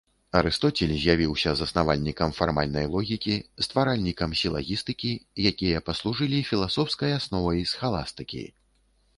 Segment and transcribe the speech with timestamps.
[0.37, 5.13] Арыстоцель з'явіўся заснавальнікам фармальнай логікі, стваральнікам сілагістыкі,
[5.51, 8.43] якія паслужылі філасофскай асновай схаластыкі.